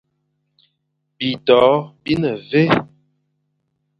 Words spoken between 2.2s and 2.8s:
ne mvè,